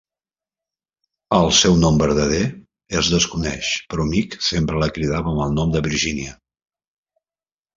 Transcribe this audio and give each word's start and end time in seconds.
El 1.39 1.49
seu 1.57 1.75
nom 1.83 1.99
verdader 2.03 2.39
es 3.01 3.11
desconeix, 3.17 3.69
però 3.93 4.09
Meek 4.15 4.39
sempre 4.49 4.83
la 4.85 4.91
cridava 4.97 5.35
amb 5.37 5.45
el 5.47 5.55
nom 5.61 5.77
de 5.77 5.85
"Virginia". 5.91 6.35